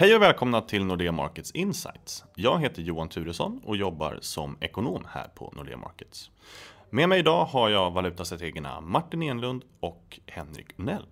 [0.00, 2.24] Hej och välkomna till Nordea Markets Insights.
[2.34, 6.30] Jag heter Johan Turesson och jobbar som ekonom här på Nordea Markets.
[6.90, 11.06] Med mig idag har jag valutastrategerna Martin Enlund och Henrik Unell.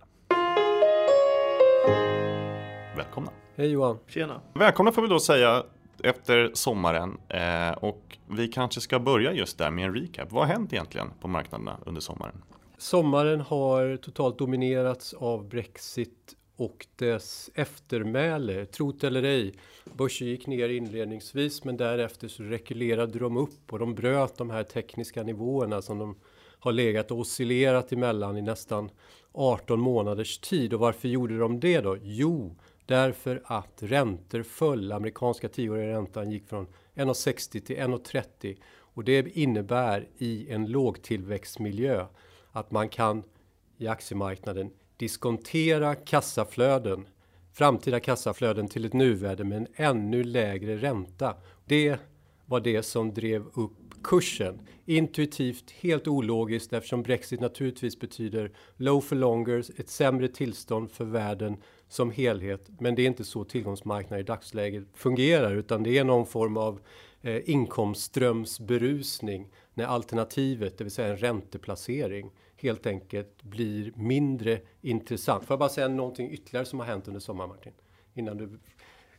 [2.96, 3.30] Välkomna!
[3.56, 3.98] Hej Johan!
[4.06, 4.40] Tjena!
[4.54, 5.62] Välkomna får vi då säga
[6.04, 10.32] efter sommaren eh, och vi kanske ska börja just där med en recap.
[10.32, 12.42] Vad har hänt egentligen på marknaderna under sommaren?
[12.78, 18.66] Sommaren har totalt dominerats av Brexit och dess eftermäle.
[18.66, 23.94] Trot eller ej, börsen gick ner inledningsvis men därefter så rekylerade de upp och de
[23.94, 26.16] bröt de här tekniska nivåerna som de
[26.58, 28.90] har legat och oscillerat emellan i nästan
[29.32, 30.74] 18 månaders tid.
[30.74, 31.96] Och varför gjorde de det då?
[32.02, 32.56] Jo,
[32.86, 34.92] därför att räntor föll.
[34.92, 42.06] Amerikanska tioåriga räntan gick från 1,60 till 1,30 och det innebär i en lågtillväxtmiljö
[42.52, 43.22] att man kan
[43.76, 47.08] i aktiemarknaden diskontera kassaflöden,
[47.52, 51.36] framtida kassaflöden till ett nuvärde med en ännu lägre ränta.
[51.64, 51.96] Det
[52.46, 54.60] var det som drev upp kursen.
[54.84, 61.56] Intuitivt helt ologiskt eftersom Brexit naturligtvis betyder low for longer, ett sämre tillstånd för världen
[61.88, 62.68] som helhet.
[62.80, 66.80] Men det är inte så tillgångsmarknaden i dagsläget fungerar utan det är någon form av
[67.22, 75.44] eh, inkomstströmsberusning när alternativet, det vill säga en ränteplacering, helt enkelt blir mindre intressant.
[75.44, 77.72] Får jag bara säga någonting ytterligare som har hänt under sommaren Martin?
[78.14, 78.58] Innan du,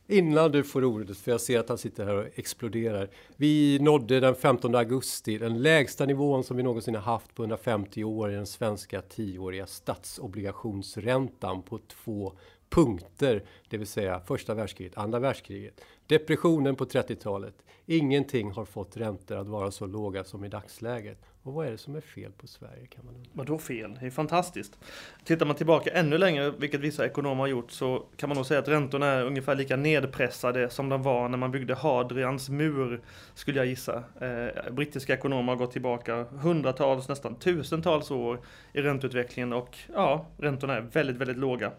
[0.06, 3.10] innan du får ordet, för jag ser att han sitter här och exploderar.
[3.36, 8.04] Vi nådde den 15 augusti den lägsta nivån som vi någonsin har haft på 150
[8.04, 12.32] år i den svenska tioåriga statsobligationsräntan på två
[12.70, 17.54] punkter, det vill säga första världskriget, andra världskriget, depressionen på 30-talet.
[17.86, 21.18] Ingenting har fått räntor att vara så låga som i dagsläget.
[21.42, 23.30] Och vad är det som är fel på Sverige kan man undra.
[23.32, 23.98] Vadå fel?
[24.00, 24.78] Det är fantastiskt.
[25.24, 28.60] Tittar man tillbaka ännu längre, vilket vissa ekonomer har gjort, så kan man nog säga
[28.60, 33.00] att räntorna är ungefär lika nedpressade som de var när man byggde Hadrians mur,
[33.34, 34.04] skulle jag gissa.
[34.20, 38.40] Eh, brittiska ekonomer har gått tillbaka hundratals, nästan tusentals år
[38.72, 41.72] i ränteutvecklingen och ja, räntorna är väldigt, väldigt låga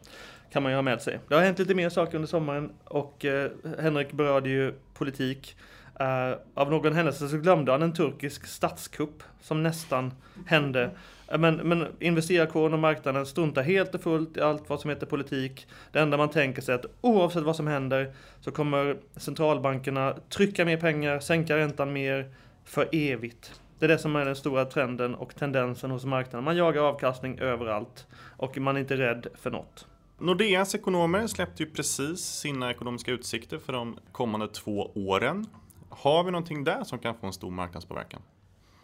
[0.52, 1.20] kan man ju ha med sig.
[1.28, 5.56] Det har hänt lite mer saker under sommaren och eh, Henrik berörde ju politik.
[6.02, 10.14] Uh, av någon händelse så glömde han en turkisk statskupp som nästan
[10.46, 10.92] hände.
[11.32, 15.06] Uh, men, men investerarkåren och marknaden struntar helt och fullt i allt vad som heter
[15.06, 15.68] politik.
[15.92, 20.66] Det enda man tänker sig är att oavsett vad som händer så kommer centralbankerna trycka
[20.66, 22.30] mer pengar, sänka räntan mer
[22.66, 23.62] för evigt.
[23.80, 26.44] Det är det som är den stora trenden och tendensen hos marknaden.
[26.44, 28.08] Man jagar avkastning överallt
[28.38, 29.88] och man är inte rädd för något.
[30.20, 35.48] Nordeas ekonomer släppte ju precis sina ekonomiska utsikter för de kommande två åren.
[35.92, 38.22] Har vi någonting där som kan få en stor marknadspåverkan?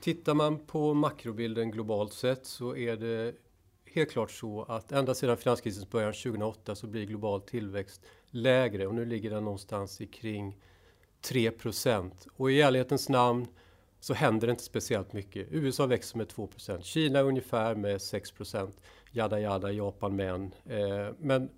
[0.02, 3.36] Tittar man på makrobilden globalt sett så är det
[3.86, 8.96] helt klart så att ända sedan finanskrisens början 2008 så blir global tillväxt lägre och
[8.96, 10.58] nu ligger den någonstans i kring
[11.22, 11.52] 3
[12.34, 13.48] Och i ärlighetens namn
[14.00, 15.48] så händer det inte speciellt mycket.
[15.52, 18.34] USA växer med 2% Kina ungefär med 6
[19.12, 20.54] Jada jada, Japan med en.
[20.66, 21.50] Eh, men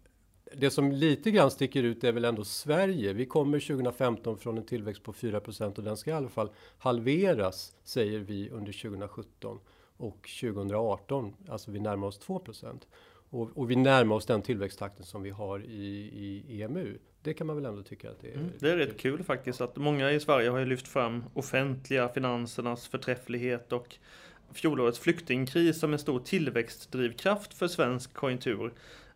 [0.58, 3.14] det som lite grann sticker ut är väl ändå Sverige.
[3.14, 7.76] Vi kommer 2015 från en tillväxt på 4% och den ska i alla fall halveras,
[7.84, 9.60] säger vi, under 2017
[9.98, 11.34] och 2018.
[11.48, 12.42] Alltså vi närmar oss 2
[13.30, 16.98] och, och vi närmar oss den tillväxttakten som vi har i, i EMU.
[17.24, 18.36] Det kan man väl ändå tycka att det är.
[18.36, 22.10] Mm, det är rätt kul faktiskt att många i Sverige har ju lyft fram offentliga
[22.10, 23.98] finansernas förträfflighet och
[24.54, 28.74] fjolårets flyktingkris som en stor tillväxtdrivkraft för svensk konjunktur.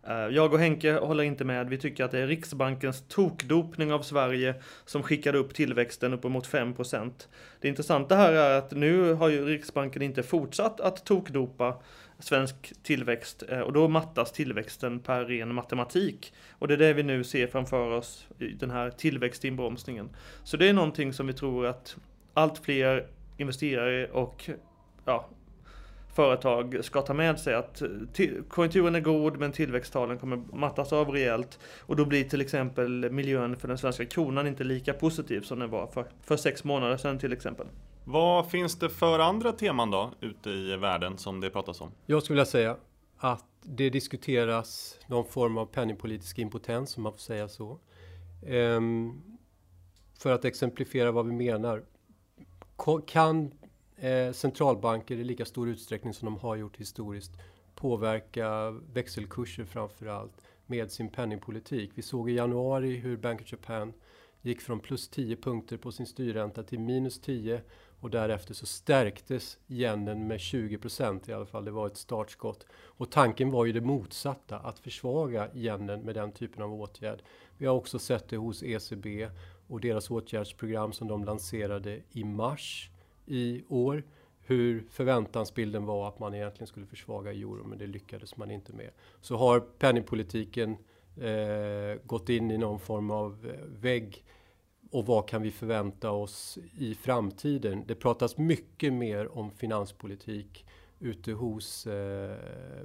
[0.07, 1.69] Eh, jag och Henke håller inte med.
[1.69, 4.55] Vi tycker att det är Riksbankens tokdopning av Sverige
[4.85, 7.27] som skickade upp tillväxten uppemot 5%.
[7.61, 11.81] Det intressanta här är att nu har ju Riksbanken inte fortsatt att tokdopa
[12.19, 16.33] svensk tillväxt eh, och då mattas tillväxten per ren matematik.
[16.59, 20.09] Och det är det vi nu ser framför oss i den här tillväxtinbromsningen.
[20.43, 21.97] Så det är någonting som vi tror att
[22.33, 24.49] allt fler investerare och
[25.05, 25.29] ja,
[26.13, 27.81] företag ska ta med sig att
[28.49, 33.57] konjunkturen är god men tillväxttalen kommer mattas av rejält och då blir till exempel miljön
[33.57, 37.19] för den svenska kronan inte lika positiv som den var för, för sex månader sedan
[37.19, 37.67] till exempel.
[38.03, 41.91] Vad finns det för andra teman då ute i världen som det pratas om?
[42.05, 42.77] Jag skulle vilja säga
[43.17, 47.79] att det diskuteras någon form av penningpolitisk impotens om man får säga så.
[48.47, 49.21] Ehm,
[50.19, 51.83] för att exemplifiera vad vi menar.
[53.07, 53.51] Kan
[53.97, 57.31] eh, centralbanker i lika stor utsträckning som de har gjort historiskt
[57.75, 61.91] påverka växelkurser framför allt med sin penningpolitik.
[61.95, 63.93] Vi såg i januari hur Bank of Japan
[64.41, 67.61] gick från plus 10 punkter på sin styrränta till minus 10
[67.99, 71.65] och därefter så stärktes yenen med 20 procent i alla fall.
[71.65, 72.65] Det var ett startskott.
[72.73, 77.23] Och tanken var ju det motsatta, att försvaga yenen med den typen av åtgärd.
[77.57, 79.29] Vi har också sett det hos ECB
[79.67, 82.89] och deras åtgärdsprogram som de lanserade i mars
[83.25, 84.03] i år.
[84.45, 88.89] Hur förväntansbilden var att man egentligen skulle försvaga euro, men det lyckades man inte med.
[89.21, 90.77] Så har penningpolitiken
[91.17, 94.23] eh, gått in i någon form av eh, vägg
[94.91, 97.83] och vad kan vi förvänta oss i framtiden?
[97.87, 100.65] Det pratas mycket mer om finanspolitik
[100.99, 102.37] ute hos eh,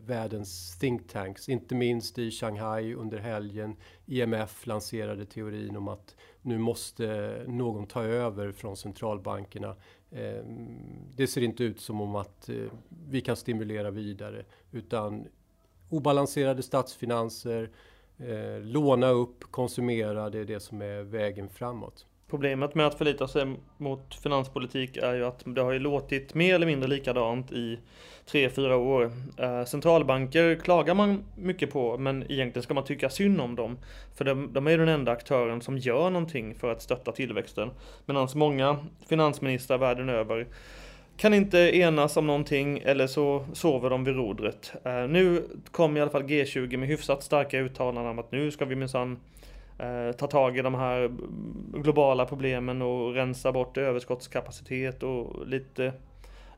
[0.07, 3.77] världens think tanks, inte minst i Shanghai under helgen.
[4.07, 9.77] IMF lanserade teorin om att nu måste någon ta över från centralbankerna.
[10.11, 12.67] Ehm, det ser inte ut som om att eh,
[13.09, 15.27] vi kan stimulera vidare, utan
[15.89, 17.71] obalanserade statsfinanser,
[18.19, 22.07] eh, låna upp, konsumera, det är det som är vägen framåt.
[22.31, 26.55] Problemet med att förlita sig mot finanspolitik är ju att det har ju låtit mer
[26.55, 27.79] eller mindre likadant i
[28.27, 29.13] tre, fyra år.
[29.37, 33.79] Eh, centralbanker klagar man mycket på, men egentligen ska man tycka synd om dem.
[34.17, 37.71] För de, de är ju den enda aktören som gör någonting för att stötta tillväxten.
[38.07, 38.79] Medan många
[39.09, 40.47] finansministrar världen över
[41.17, 44.73] kan inte enas om någonting eller så sover de vid rodret.
[44.85, 48.65] Eh, nu kom i alla fall G20 med hyfsat starka uttalanden om att nu ska
[48.65, 49.19] vi minsann
[49.79, 51.11] Eh, ta tag i de här
[51.73, 55.93] globala problemen och rensa bort överskottskapacitet och lite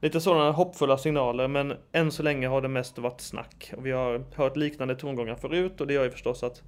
[0.02, 3.72] Lite sådana hoppfulla signaler men än så länge har det mest varit snack.
[3.76, 6.62] Och vi har hört liknande tongångar förut och det gör ju förstås att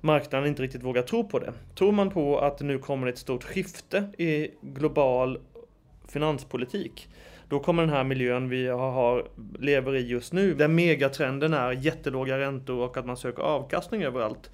[0.00, 1.52] marknaden inte riktigt vågar tro på det.
[1.74, 5.38] Tror man på att nu kommer ett stort skifte i global
[6.08, 7.08] finanspolitik.
[7.48, 9.28] Då kommer den här miljön vi har,
[9.58, 14.50] lever i just nu, där megatrenden är jättelåga räntor och att man söker avkastning överallt.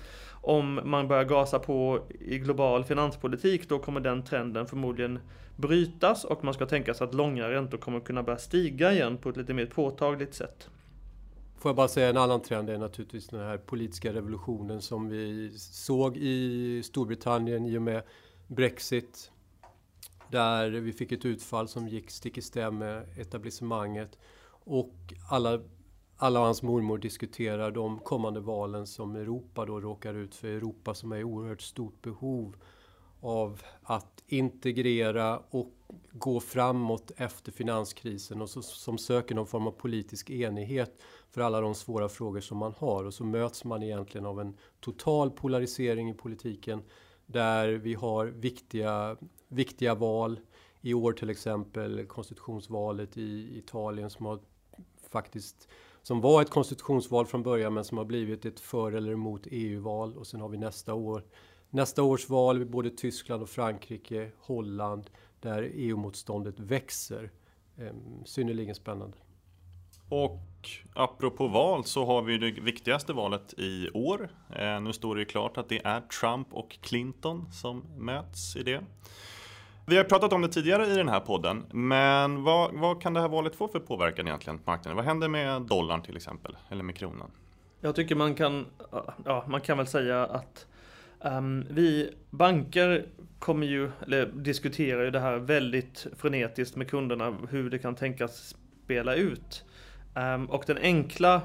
[0.48, 5.18] Om man börjar gasa på i global finanspolitik, då kommer den trenden förmodligen
[5.56, 9.28] brytas och man ska tänka sig att långa räntor kommer kunna börja stiga igen på
[9.28, 10.68] ett lite mer påtagligt sätt.
[11.58, 15.50] Får jag bara säga en annan trend är naturligtvis den här politiska revolutionen som vi
[15.58, 18.02] såg i Storbritannien i och med
[18.46, 19.32] Brexit
[20.30, 24.18] där vi fick ett utfall som gick stick i stäv med etablissemanget.
[24.64, 24.94] Och
[25.30, 25.60] alla,
[26.20, 30.48] alla hans mormor diskuterar de kommande valen som Europa då råkar ut för.
[30.48, 32.56] Europa som är i oerhört stort behov
[33.20, 35.72] av att integrera och
[36.12, 41.60] gå framåt efter finanskrisen och så, som söker någon form av politisk enighet för alla
[41.60, 43.04] de svåra frågor som man har.
[43.04, 46.82] Och så möts man egentligen av en total polarisering i politiken
[47.26, 49.16] där vi har viktiga
[49.48, 50.40] viktiga val.
[50.80, 54.38] I år till exempel konstitutionsvalet i Italien som har
[55.10, 55.68] faktiskt
[56.02, 60.16] som var ett konstitutionsval från början men som har blivit ett för eller emot EU-val
[60.16, 61.22] och sen har vi nästa år
[61.70, 65.10] nästa års val i både Tyskland och Frankrike, Holland
[65.40, 67.30] där EU-motståndet växer.
[67.78, 69.16] Ehm, synnerligen spännande.
[70.08, 70.40] Och
[70.94, 74.30] apropå val så har vi det viktigaste valet i år.
[74.56, 78.84] Eh, nu står det klart att det är Trump och Clinton som möts i det.
[79.88, 83.20] Vi har pratat om det tidigare i den här podden, men vad, vad kan det
[83.20, 84.96] här valet få för påverkan egentligen på marknaden?
[84.96, 87.30] Vad händer med dollarn till exempel, eller med kronan?
[87.80, 88.66] Jag tycker man kan,
[89.24, 90.66] ja, man kan väl säga att
[91.20, 93.06] um, vi banker
[93.38, 98.54] kommer ju, eller diskuterar ju det här väldigt frenetiskt med kunderna, hur det kan tänkas
[98.84, 99.64] spela ut.
[100.14, 101.42] Um, och den enkla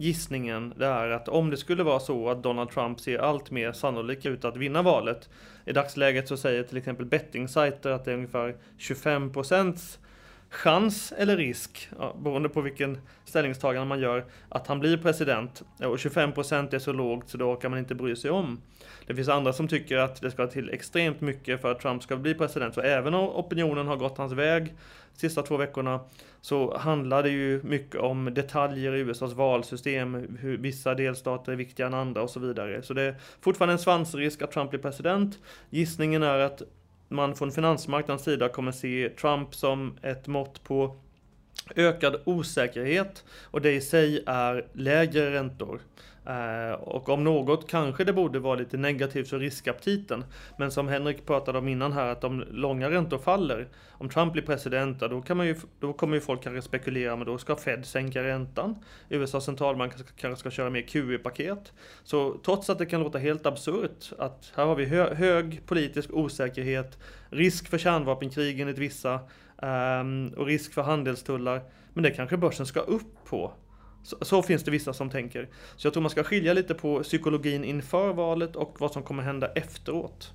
[0.00, 3.72] gissningen det är att om det skulle vara så att Donald Trump ser allt mer
[3.72, 5.28] sannolik ut att vinna valet.
[5.64, 9.32] I dagsläget så säger till exempel bettingsajter att det är ungefär 25
[10.50, 15.62] chans eller risk, ja, beroende på vilken ställningstagande man gör, att han blir president.
[15.78, 18.60] Och 25% är så lågt så då kan man inte bry sig om.
[19.10, 22.16] Det finns andra som tycker att det ska till extremt mycket för att Trump ska
[22.16, 22.74] bli president.
[22.74, 24.74] Så även om opinionen har gått hans väg
[25.14, 26.00] de sista två veckorna
[26.40, 31.88] så handlar det ju mycket om detaljer i USAs valsystem, hur vissa delstater är viktigare
[31.88, 32.82] än andra och så vidare.
[32.82, 35.38] Så det är fortfarande en svansrisk att Trump blir president.
[35.70, 36.62] Gissningen är att
[37.08, 40.96] man från finansmarknadens sida kommer se Trump som ett mått på
[41.76, 45.80] ökad osäkerhet och det i sig är lägre räntor.
[46.26, 50.24] Eh, och om något kanske det borde vara lite negativt för riskaptiten.
[50.56, 54.42] Men som Henrik pratade om innan här, att om långa räntor faller, om Trump blir
[54.42, 57.86] president, då, kan man ju, då kommer ju folk kanske spekulera, men då ska Fed
[57.86, 58.74] sänka räntan.
[59.08, 61.72] USAs centralbank kanske ska köra mer QE-paket.
[62.04, 66.10] Så trots att det kan låta helt absurt, att här har vi hö hög politisk
[66.12, 66.98] osäkerhet,
[67.30, 69.20] risk för kärnvapenkrig enligt vissa,
[69.56, 71.60] um, och risk för handelstullar,
[71.94, 73.52] men det kanske börsen ska upp på.
[74.02, 75.48] Så, så, finns det vissa som tänker.
[75.76, 79.22] Så jag tror man ska skilja lite på psykologin inför valet och vad som kommer
[79.22, 80.32] hända efteråt.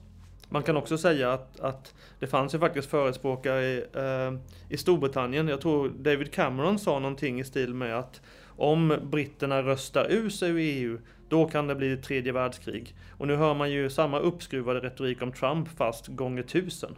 [0.49, 4.33] Man kan också säga att, att det fanns ju faktiskt förespråkare eh,
[4.69, 5.47] i Storbritannien.
[5.47, 10.49] Jag tror David Cameron sa någonting i stil med att om britterna röstar ur sig
[10.49, 12.95] ur EU, då kan det bli ett tredje världskrig.
[13.17, 16.95] Och nu hör man ju samma uppskruvade retorik om Trump fast gånger tusen.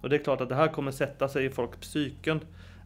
[0.00, 2.40] Och det är klart att det här kommer sätta sig i folks psyken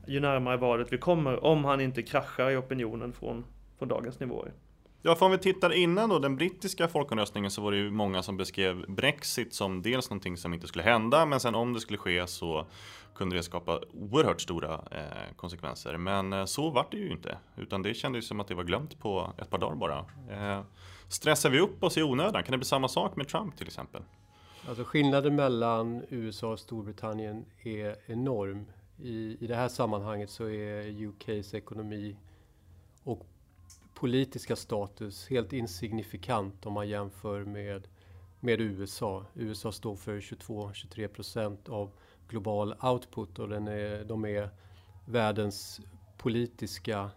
[0.06, 3.44] ju närmare valet vi kommer, om han inte kraschar i opinionen från,
[3.78, 4.52] från dagens nivåer.
[5.02, 8.22] Ja, för om vi tittar innan då den brittiska folkomröstningen så var det ju många
[8.22, 11.98] som beskrev Brexit som dels någonting som inte skulle hända, men sen om det skulle
[11.98, 12.66] ske så
[13.14, 15.96] kunde det skapa oerhört stora eh, konsekvenser.
[15.96, 18.98] Men eh, så var det ju inte, utan det kändes som att det var glömt
[18.98, 19.98] på ett par dagar bara.
[20.30, 20.62] Eh,
[21.08, 22.42] stressar vi upp oss i onödan?
[22.42, 24.02] Kan det bli samma sak med Trump till exempel?
[24.68, 28.66] Alltså skillnaden mellan USA och Storbritannien är enorm.
[28.98, 32.16] I, I det här sammanhanget så är UKs ekonomi
[33.02, 33.26] och
[33.94, 37.88] politiska status helt insignifikant om man jämför med,
[38.40, 39.24] med USA.
[39.34, 41.90] USA står för 22-23 procent av
[42.28, 44.50] global output och den är, de är
[45.04, 45.80] världens
[46.18, 47.10] politiska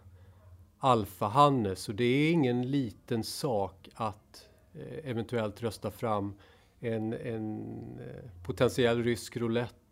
[0.78, 1.76] alfahanne.
[1.76, 6.34] Så det är ingen liten sak att eh, eventuellt rösta fram
[6.80, 7.60] en, en
[8.00, 9.89] eh, potentiell rysk roulette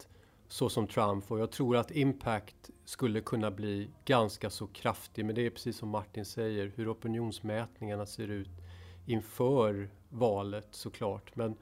[0.49, 5.25] så som Trump och jag tror att impact skulle kunna bli ganska så kraftig.
[5.25, 8.51] Men det är precis som Martin säger, hur opinionsmätningarna ser ut
[9.07, 11.37] inför valet såklart.
[11.37, 11.55] Men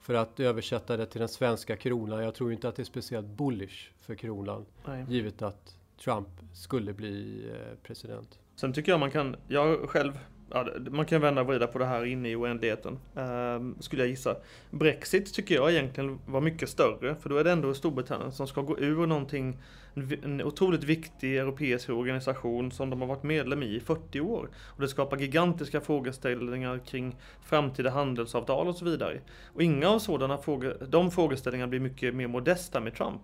[0.00, 3.26] för att översätta det till den svenska kronan, jag tror inte att det är speciellt
[3.26, 4.66] bullish för kronan.
[4.84, 5.04] Nej.
[5.08, 8.38] Givet att Trump skulle bli eh, president.
[8.54, 10.18] Sen tycker jag man kan, jag själv
[10.50, 14.10] ja, man kan vända och vrida på det här inne i oändligheten, eh, skulle jag
[14.10, 14.36] gissa.
[14.70, 18.60] Brexit tycker jag egentligen var mycket större, för då är det ändå Storbritannien som ska
[18.60, 19.58] gå ur någonting,
[20.22, 24.48] en otroligt viktig europeisk organisation som de har varit medlem i i 40 år.
[24.66, 29.20] Och det skapar gigantiska frågeställningar kring framtida handelsavtal och så vidare.
[29.54, 33.22] Och inga av sådana frågor, de frågeställningarna blir mycket mer modesta med Trump.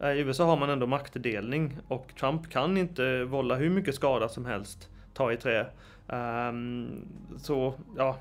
[0.00, 4.28] Eh, I USA har man ändå maktdelning och Trump kan inte vålla hur mycket skada
[4.28, 4.88] som helst,
[5.18, 5.66] ta i trä.
[6.06, 7.08] Um,
[7.38, 8.16] så ja,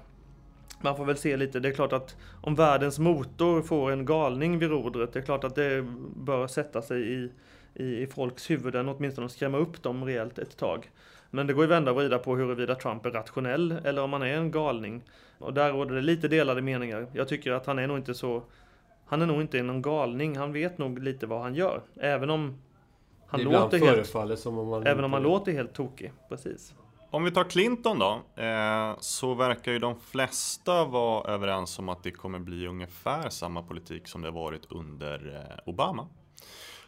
[0.81, 1.59] man får väl se lite.
[1.59, 5.43] Det är klart att om världens motor får en galning vid rodret, det är klart
[5.43, 5.85] att det
[6.15, 7.31] bör sätta sig i,
[7.73, 10.91] i, i folks huvuden, åtminstone skrämma upp dem rejält ett tag.
[11.29, 14.21] Men det går ju vända och vrida på huruvida Trump är rationell eller om han
[14.21, 15.03] är en galning.
[15.39, 17.07] Och där råder det lite delade meningar.
[17.13, 18.43] Jag tycker att han är nog inte så
[19.05, 21.81] han är nog inte någon galning, han vet nog lite vad han gör.
[21.95, 22.57] Även om
[23.27, 26.11] han låter helt, som om han även om han låter helt tokig.
[26.29, 26.73] Precis.
[27.11, 32.03] Om vi tar Clinton då, eh, så verkar ju de flesta vara överens om att
[32.03, 36.07] det kommer bli ungefär samma politik som det varit under eh, Obama.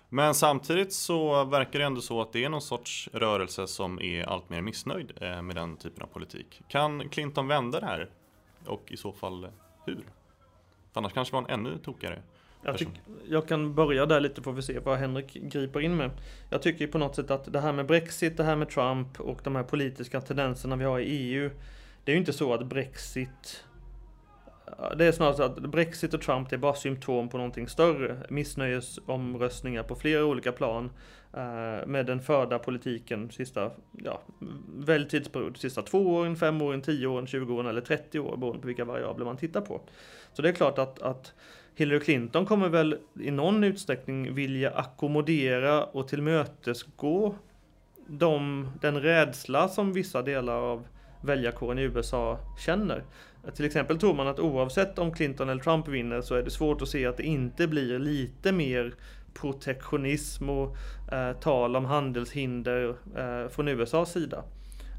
[0.10, 4.24] Men samtidigt så verkar det ändå så att det är någon sorts rörelse som är
[4.24, 6.62] allt mer missnöjd eh, med den typen av politik.
[6.68, 8.10] Kan Clinton vända det här?
[8.66, 9.50] Och i så fall eh,
[9.86, 10.06] hur?
[10.94, 12.22] För annars kanske var han ännu tokigare.
[12.64, 16.12] Jag, tyck, jag, kan börja där lite får vi se vad Henrik griper in med.
[16.50, 19.40] Jag tycker på något sätt att det här med Brexit, det här med Trump och
[19.44, 21.50] de här politiska tendenserna vi har i EU.
[22.04, 23.64] Det är ju inte så att Brexit
[24.98, 28.18] det är snarare så att Brexit och Trump det är bara symptom på någonting större.
[28.30, 30.90] Missnöjesomröstningar på flera olika plan
[31.34, 34.22] eh, med den förda politiken sista, ja,
[34.78, 38.62] välj tidsperiod, sista två åren, fem åren, tio åren, 20 åren eller 30 år beroende
[38.62, 39.82] på vilka variabler man tittar på.
[40.34, 41.34] Så det är klart att, att
[41.76, 47.36] Hillary Clinton kommer väl i någon utsträckning vilja ackommodera och tillmötesgå
[48.08, 50.88] de, den rädsla som vissa delar av
[51.22, 53.04] väljarkåren i USA känner.
[53.56, 56.82] Till exempel tror man att oavsett om Clinton eller Trump vinner så är det svårt
[56.82, 58.94] att se att det inte blir lite mer
[59.34, 60.76] protektionism och
[61.12, 64.44] eh, tal om handelshinder eh, från USAs sida.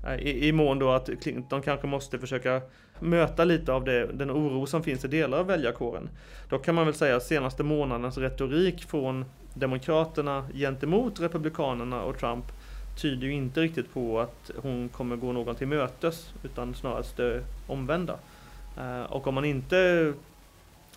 [0.06, 2.62] Eh, I, I mån då att Clinton kanske måste försöka
[3.00, 6.08] möta lite av det, den oro som finns i delar av väljarkåren.
[6.48, 12.44] Då kan man väl säga att senaste månadens retorik från Demokraterna gentemot Republikanerna och Trump
[12.96, 17.44] tyder ju inte riktigt på att hon kommer gå någon till mötes utan snarast det
[17.66, 18.18] omvända.
[18.78, 20.12] Eh, och om man inte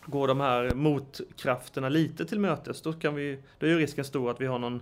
[0.05, 4.31] går de här motkrafterna lite till mötes då, kan vi, då är ju risken stor
[4.31, 4.81] att vi har någon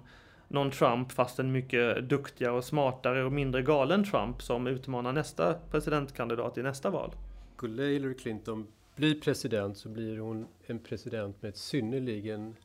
[0.52, 5.54] någon Trump fast en mycket duktigare och smartare och mindre galen Trump som utmanar nästa
[5.54, 7.16] presidentkandidat i nästa val.
[7.56, 12.56] Skulle Hillary Clinton bli president så blir hon en president med ett synnerligen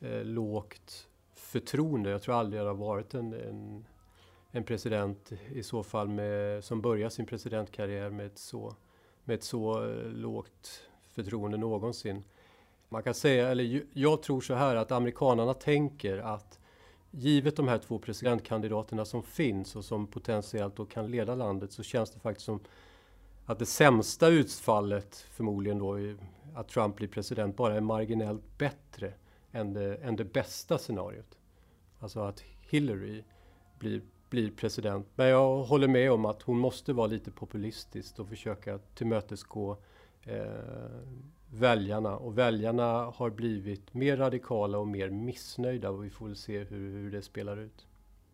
[0.00, 2.10] eh, lågt förtroende.
[2.10, 3.84] Jag tror aldrig det har varit en, en,
[4.50, 8.74] en, president i så fall med, som börjar sin presidentkarriär med ett så,
[9.24, 12.24] med ett så eh, lågt förtroende någonsin.
[12.88, 16.58] Man kan säga, eller jag tror så här att amerikanarna tänker att
[17.16, 21.82] givet de här två presidentkandidaterna som finns och som potentiellt då kan leda landet så
[21.82, 22.60] känns det faktiskt som
[23.46, 25.98] att det sämsta utfallet förmodligen då
[26.54, 29.12] att Trump blir president bara är marginellt bättre
[29.52, 31.38] än det, än det bästa scenariot.
[31.98, 33.24] Alltså att Hillary
[33.78, 35.06] blir, blir president.
[35.14, 39.76] Men jag håller med om att hon måste vara lite populistisk och försöka tillmötesgå
[40.22, 40.44] eh,
[41.54, 42.16] väljarna.
[42.16, 46.92] Och väljarna har blivit mer radikala och mer missnöjda och vi får väl se hur,
[46.92, 47.86] hur det spelar ut.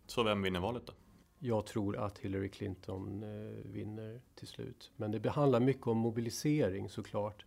[0.07, 0.93] Så vem vinner valet då?
[1.39, 4.91] Jag tror att Hillary Clinton eh, vinner till slut.
[4.95, 7.45] Men det handlar mycket om mobilisering såklart.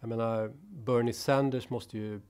[0.00, 2.20] Jag menar, Bernie Sanders måste ju...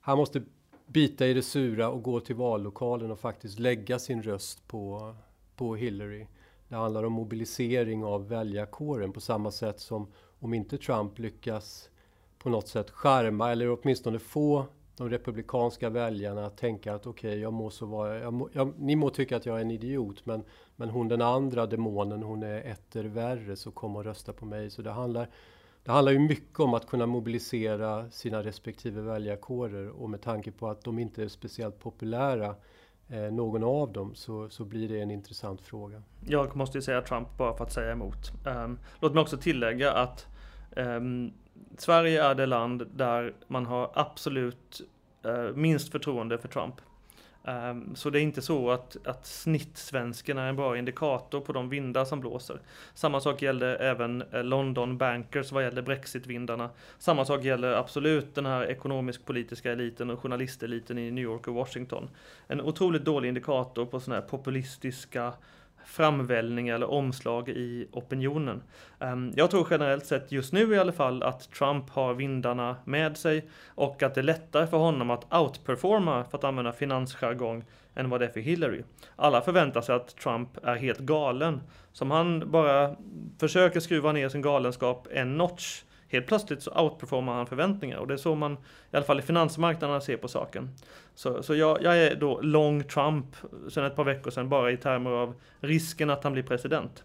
[0.00, 0.42] Han måste
[0.86, 5.14] bita i det sura och gå till vallokalen och faktiskt lägga sin röst på,
[5.56, 6.26] på Hillary.
[6.68, 11.90] Det handlar om mobilisering av väljarkåren på samma sätt som om inte Trump lyckas
[12.44, 17.40] på något sätt skärma eller åtminstone få de republikanska väljarna att tänka att okej, okay,
[17.40, 20.26] jag må så vara, jag må, jag, ni må tycka att jag är en idiot,
[20.26, 20.44] men,
[20.76, 24.70] men hon den andra demonen, hon är etter värre, så kom och rösta på mig.
[24.70, 25.28] Så det handlar,
[25.84, 30.68] det handlar ju mycket om att kunna mobilisera sina respektive väljarkårer och med tanke på
[30.68, 32.54] att de inte är speciellt populära
[33.08, 36.02] eh, någon av dem så, så blir det en intressant fråga.
[36.26, 38.32] Jag måste ju säga Trump bara för att säga emot.
[38.46, 40.26] Um, låt mig också tillägga att
[40.76, 41.32] um,
[41.78, 44.80] Sverige är det land där man har absolut
[45.24, 46.74] eh, minst förtroende för Trump.
[47.46, 51.68] Um, så det är inte så att, att snittsvensken är en bra indikator på de
[51.68, 52.60] vindar som blåser.
[52.94, 56.70] Samma sak gäller även eh, London Bankers vad gäller Brexit-vindarna.
[56.98, 62.08] Samma sak gäller absolut den här ekonomisk-politiska eliten och journalisteliten i New York och Washington.
[62.46, 65.32] En otroligt dålig indikator på sådana här populistiska
[65.86, 68.62] framvällning eller omslag i opinionen.
[69.00, 73.16] Ehm, jag tror generellt sett just nu i alla fall att Trump har vindarna med
[73.16, 77.64] sig och att det är lättare för honom att outperforma, för att använda finansjargong,
[77.94, 78.82] än vad det är för Hillary.
[79.16, 81.60] Alla förväntar sig att Trump är helt galen.
[81.92, 82.96] så om han bara
[83.38, 85.82] försöker skruva ner sin galenskap en notch
[86.14, 89.22] helt plötsligt så outperformar han förväntningar och det är så man i alla fall i
[89.22, 90.70] finansmarknaderna ser på saken.
[91.14, 93.26] Så, så jag, jag är då lång Trump
[93.68, 97.04] sedan ett par veckor sedan bara i termer av risken att han blir president.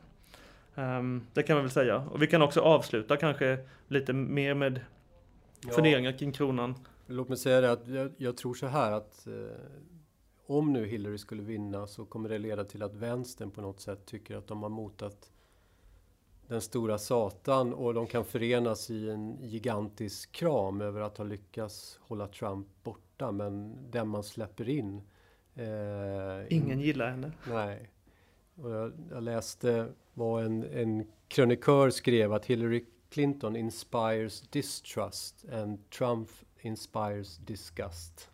[0.75, 1.97] Um, det kan man väl säga.
[1.97, 4.79] Och vi kan också avsluta kanske lite mer med
[5.61, 5.69] ja.
[5.69, 6.75] funderingar kring kronan.
[7.07, 9.33] Låt mig säga det att jag, jag tror så här att eh,
[10.45, 14.05] om nu Hillary skulle vinna så kommer det leda till att vänstern på något sätt
[14.05, 15.31] tycker att de har motat
[16.49, 21.99] den stora Satan och de kan förenas i en gigantisk kram över att ha lyckats
[22.01, 23.31] hålla Trump borta.
[23.31, 25.01] Men den man släpper in...
[25.55, 27.31] Eh, Ingen gillar henne.
[27.49, 27.89] Nej.
[28.55, 35.89] Och jag, jag läste vad en, en krönikör skrev att Hillary Clinton inspires distrust and
[35.89, 36.29] Trump
[36.61, 38.29] inspires disgust.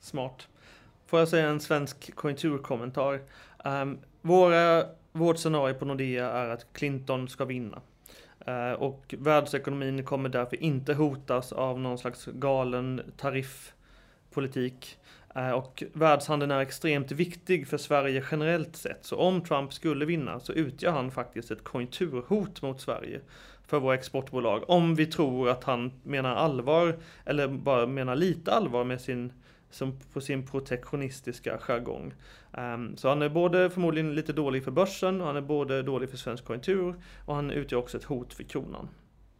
[0.00, 0.48] Smart.
[1.06, 3.20] Får jag säga en svensk konjunkturkommentar?
[3.64, 7.80] Um, våra vårt scenario på Nordea är att Clinton ska vinna.
[8.46, 14.98] Eh, och världsekonomin kommer därför inte hotas av någon slags galen tariffpolitik.
[15.34, 19.04] Eh, och världshandeln är extremt viktig för Sverige generellt sett.
[19.04, 23.20] Så om Trump skulle vinna så utgör han faktiskt ett konjunkturhot mot Sverige
[23.66, 24.70] för våra exportbolag.
[24.70, 29.32] Om vi tror att han menar allvar, eller bara menar lite allvar med sin
[29.70, 32.14] som på sin protektionistiska jargong.
[32.52, 36.10] Um, så han är både förmodligen lite dålig för börsen, och han är både dålig
[36.10, 36.94] för svensk konjunktur
[37.26, 38.88] och han utgör också ett hot för kronan.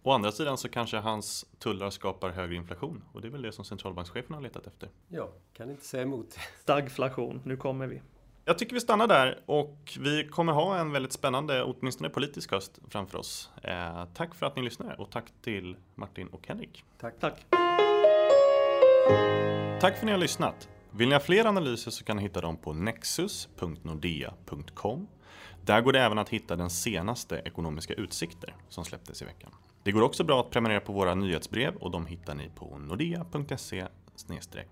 [0.02, 3.52] Å andra sidan så kanske hans tullar skapar högre inflation och det är väl det
[3.52, 4.88] som centralbankschefen har letat efter.
[5.08, 6.38] Ja, kan inte säga emot.
[6.60, 8.02] Stagflation, nu kommer vi.
[8.44, 12.78] Jag tycker vi stannar där och vi kommer ha en väldigt spännande, åtminstone politisk höst
[12.88, 13.50] framför oss.
[13.62, 16.84] Eh, tack för att ni lyssnar och tack till Martin och Henrik.
[16.98, 17.14] Tack.
[17.20, 17.67] tack.
[19.80, 20.68] Tack för att ni har lyssnat.
[20.90, 25.08] Vill ni ha fler analyser så kan ni hitta dem på nexus.nordea.com.
[25.64, 29.50] Där går det även att hitta den senaste ekonomiska utsikter som släpptes i veckan.
[29.82, 33.86] Det går också bra att prenumerera på våra nyhetsbrev och de hittar ni på nordea.se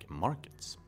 [0.09, 0.79] markets.